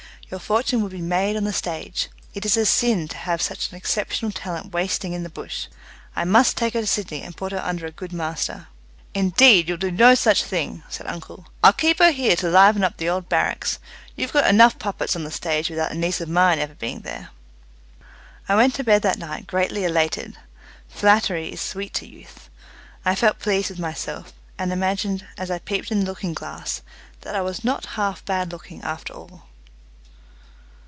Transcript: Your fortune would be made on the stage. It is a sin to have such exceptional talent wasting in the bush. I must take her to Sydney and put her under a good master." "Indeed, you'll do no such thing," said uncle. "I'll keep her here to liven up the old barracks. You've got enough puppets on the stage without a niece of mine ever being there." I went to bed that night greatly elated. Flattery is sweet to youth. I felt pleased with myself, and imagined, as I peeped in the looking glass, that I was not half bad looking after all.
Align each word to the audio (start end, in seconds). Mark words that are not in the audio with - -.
Your 0.31 0.39
fortune 0.39 0.81
would 0.81 0.93
be 0.93 1.01
made 1.01 1.35
on 1.35 1.43
the 1.43 1.51
stage. 1.51 2.07
It 2.33 2.45
is 2.45 2.55
a 2.55 2.65
sin 2.65 3.09
to 3.09 3.17
have 3.17 3.41
such 3.41 3.73
exceptional 3.73 4.31
talent 4.31 4.71
wasting 4.71 5.11
in 5.11 5.23
the 5.23 5.29
bush. 5.29 5.67
I 6.15 6.23
must 6.23 6.55
take 6.55 6.73
her 6.73 6.79
to 6.79 6.87
Sydney 6.87 7.21
and 7.21 7.35
put 7.35 7.51
her 7.51 7.59
under 7.61 7.85
a 7.85 7.91
good 7.91 8.13
master." 8.13 8.69
"Indeed, 9.13 9.67
you'll 9.67 9.75
do 9.77 9.91
no 9.91 10.15
such 10.15 10.45
thing," 10.45 10.83
said 10.87 11.05
uncle. 11.05 11.47
"I'll 11.61 11.73
keep 11.73 11.99
her 11.99 12.11
here 12.11 12.37
to 12.37 12.47
liven 12.49 12.81
up 12.81 12.95
the 12.95 13.09
old 13.09 13.27
barracks. 13.27 13.77
You've 14.15 14.31
got 14.31 14.45
enough 14.47 14.79
puppets 14.79 15.17
on 15.17 15.25
the 15.25 15.31
stage 15.31 15.69
without 15.69 15.91
a 15.91 15.95
niece 15.95 16.21
of 16.21 16.29
mine 16.29 16.59
ever 16.59 16.75
being 16.75 17.01
there." 17.01 17.31
I 18.47 18.55
went 18.55 18.73
to 18.75 18.85
bed 18.85 19.01
that 19.01 19.19
night 19.19 19.47
greatly 19.47 19.83
elated. 19.83 20.37
Flattery 20.87 21.51
is 21.51 21.59
sweet 21.59 21.93
to 21.95 22.07
youth. 22.07 22.49
I 23.03 23.15
felt 23.15 23.39
pleased 23.39 23.69
with 23.69 23.79
myself, 23.79 24.31
and 24.57 24.71
imagined, 24.71 25.25
as 25.37 25.51
I 25.51 25.59
peeped 25.59 25.91
in 25.91 25.99
the 25.99 26.05
looking 26.05 26.33
glass, 26.33 26.81
that 27.19 27.35
I 27.35 27.41
was 27.41 27.65
not 27.65 27.85
half 27.99 28.23
bad 28.23 28.53
looking 28.53 28.81
after 28.81 29.11
all. 29.11 29.47